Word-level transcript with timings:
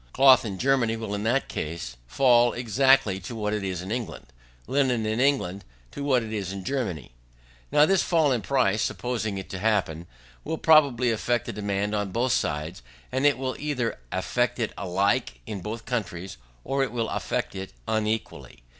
Cloth, 0.13 0.43
in 0.43 0.57
Germany, 0.57 0.97
will 0.97 1.13
in 1.13 1.21
that 1.25 1.47
case 1.47 1.95
fall 2.07 2.53
exactly 2.53 3.19
to 3.19 3.35
what 3.35 3.53
it 3.53 3.63
is 3.63 3.83
in 3.83 3.91
England; 3.91 4.33
linen 4.65 5.05
in 5.05 5.19
England, 5.19 5.63
to 5.91 6.03
what 6.03 6.23
it 6.23 6.33
is 6.33 6.51
in 6.51 6.63
Germany. 6.63 7.11
Now 7.71 7.85
this 7.85 8.01
fall 8.01 8.31
of 8.31 8.41
price, 8.41 8.81
supposing 8.81 9.37
it 9.37 9.47
to 9.51 9.59
happen, 9.59 10.07
will 10.43 10.57
probably 10.57 11.11
affect 11.11 11.45
the 11.45 11.53
demand 11.53 11.93
on 11.93 12.09
both 12.09 12.31
sides; 12.31 12.81
and 13.11 13.27
it 13.27 13.37
will 13.37 13.55
either 13.59 13.99
affect 14.11 14.57
it 14.57 14.73
alike 14.75 15.39
in 15.45 15.61
both 15.61 15.85
countries, 15.85 16.37
or 16.63 16.81
it 16.81 16.91
will 16.91 17.09
affect 17.11 17.53
it 17.53 17.71
unequally. 17.87 18.63